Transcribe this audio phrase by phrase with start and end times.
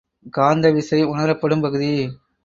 [0.33, 1.91] காந்த விசை உணரப்படும் பகுதி.